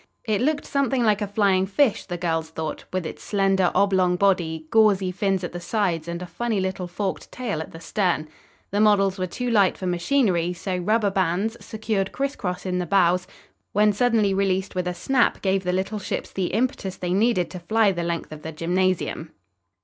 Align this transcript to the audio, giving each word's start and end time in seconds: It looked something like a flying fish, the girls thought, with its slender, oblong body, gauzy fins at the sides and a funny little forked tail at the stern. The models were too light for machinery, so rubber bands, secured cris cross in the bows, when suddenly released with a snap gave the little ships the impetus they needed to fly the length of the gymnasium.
It 0.23 0.41
looked 0.41 0.65
something 0.65 1.03
like 1.03 1.21
a 1.21 1.27
flying 1.27 1.67
fish, 1.67 2.05
the 2.07 2.17
girls 2.17 2.49
thought, 2.49 2.85
with 2.91 3.05
its 3.05 3.21
slender, 3.23 3.71
oblong 3.75 4.15
body, 4.15 4.65
gauzy 4.71 5.11
fins 5.11 5.43
at 5.43 5.51
the 5.51 5.59
sides 5.59 6.07
and 6.07 6.23
a 6.23 6.25
funny 6.25 6.59
little 6.59 6.87
forked 6.87 7.31
tail 7.31 7.61
at 7.61 7.69
the 7.69 7.79
stern. 7.79 8.27
The 8.71 8.79
models 8.81 9.19
were 9.19 9.27
too 9.27 9.51
light 9.51 9.77
for 9.77 9.85
machinery, 9.85 10.53
so 10.53 10.75
rubber 10.75 11.11
bands, 11.11 11.55
secured 11.63 12.11
cris 12.13 12.35
cross 12.35 12.65
in 12.65 12.79
the 12.79 12.87
bows, 12.87 13.27
when 13.73 13.93
suddenly 13.93 14.33
released 14.33 14.73
with 14.73 14.87
a 14.87 14.95
snap 14.95 15.39
gave 15.43 15.63
the 15.63 15.71
little 15.71 15.99
ships 15.99 16.31
the 16.31 16.47
impetus 16.47 16.97
they 16.97 17.13
needed 17.13 17.51
to 17.51 17.59
fly 17.59 17.91
the 17.91 18.01
length 18.01 18.31
of 18.31 18.41
the 18.41 18.51
gymnasium. 18.51 19.29